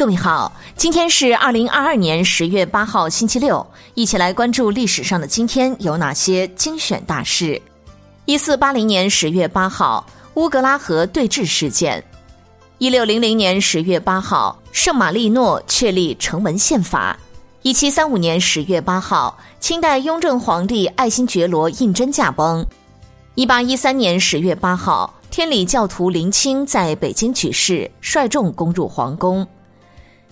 [0.00, 7.60] 各位好，今天是二零二二年十月八号，星期六，一起来关注历史上的今天有哪些精选大事。
[8.24, 12.00] 一四八零年十月八号，乌格拉河对峙事件；
[12.78, 17.14] 一六零零年十月八号，圣马力诺确立成文宪法；
[17.60, 22.64] 一七三五年十月八号，清代雍正皇帝爱新觉罗胤禛驾崩；
[23.34, 29.46] 一八一三年十月八号，天理教徒林清在北京举事，率众攻入皇宫。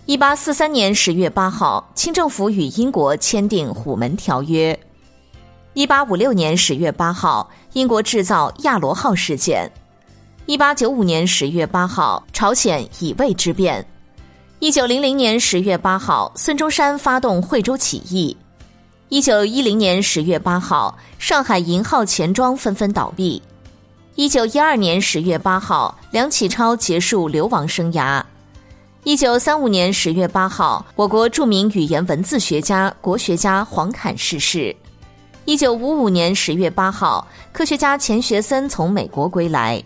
[0.09, 4.73] 一八四三年十月八号，清政府与英国签订《虎门条约》。
[5.75, 9.71] 一八五六年十月八号，英国制造亚罗号事件。
[10.47, 13.87] 一八九五年十月八号，朝鲜乙未之变。
[14.61, 18.35] 一九零零年十月八号，孙中山发动惠州起义。
[19.11, 23.43] 一九一零年十月八号，上海银号钱庄纷纷倒闭。
[24.15, 28.23] 一九一二年十月八号，梁启超结束流亡生涯。
[29.05, 34.75] 一九三五年十月八号，我国著名语言文字学家、国学家黄侃逝世。
[35.45, 39.83] 一九五五年十月八号，科学家钱学森从美国归来。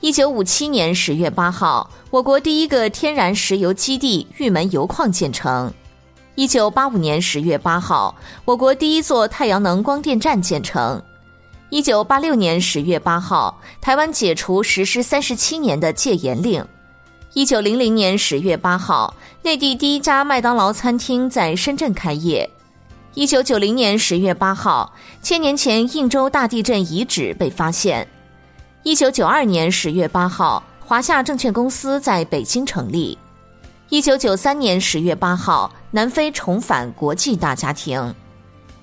[0.00, 5.72] 一九五七年十月八号，我国第一个天然石油基地玉门油矿建成。
[6.34, 8.14] 一九八五年十月八号，
[8.44, 11.02] 我国第一座太阳能光电站建成。
[11.70, 16.64] 一九八六年十月八号，台湾解除实施三十七年的戒严令。
[17.34, 22.48] 一九零零年十月八号，内地第一家麦当劳餐厅在深圳开业。
[23.14, 28.06] 一九九零年十月八号，千年前应州大地震遗址被发现。
[28.84, 33.18] 一九九二年十月八号，华夏证券公司在北京成立。
[33.88, 38.14] 一九九三年十月八号，南非重返国际大家庭。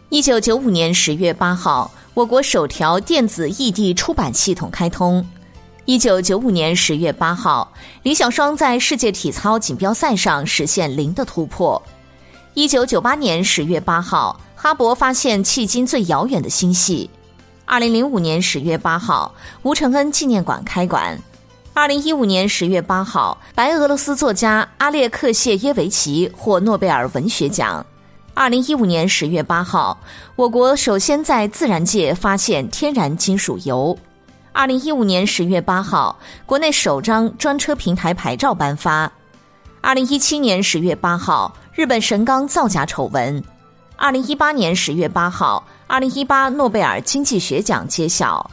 [0.09, 5.25] 一九九五年十月八号，我国首条电子异地出版系统开通。
[5.85, 11.81] 一九九五年十月八号，李小双在世界体操锦标赛上实现零的突破。
[12.53, 17.09] 一九九八年十月八号，哈勃发现迄今最遥远的星系。
[17.65, 19.33] 二零零五年十月八号，
[19.63, 21.17] 吴承恩纪念馆开馆。
[21.73, 27.83] 二零一五年十月八号，白俄罗斯作家阿列克谢耶维奇获诺贝尔文学奖。
[28.35, 29.99] 二零一五年十月八号，
[30.35, 33.97] 我国首先在自然界发现天然金属铀。
[34.53, 39.11] 二零一五年十月八号，国内首张专车平台牌照颁发。
[39.79, 43.41] 二零一七年十月八号，日本神冈造假丑闻。
[43.95, 48.49] 二零一八年十月八号，二零一八诺贝尔经济学奖揭晓。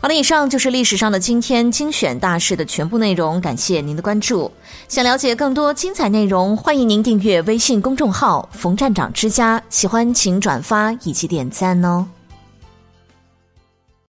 [0.00, 4.50] 好了，以上就是历史上的今天精选大事的全部内容，感谢您的关注。
[4.88, 12.06] 想了解更多精彩内容，欢迎您订阅微信公众号“冯站长之家”，喜欢请转发以及点赞哦。